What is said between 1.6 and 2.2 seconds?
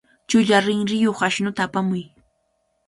apamuy.